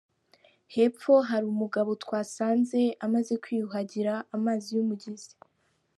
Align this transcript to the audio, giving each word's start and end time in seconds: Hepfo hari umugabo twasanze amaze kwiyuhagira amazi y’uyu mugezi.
Hepfo 0.73 1.13
hari 1.29 1.45
umugabo 1.53 1.89
twasanze 2.03 2.81
amaze 3.05 3.33
kwiyuhagira 3.43 4.13
amazi 4.35 4.65
y’uyu 4.71 4.89
mugezi. 4.89 5.31